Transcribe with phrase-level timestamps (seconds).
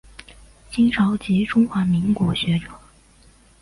[0.71, 2.69] 清朝及中华民国学者。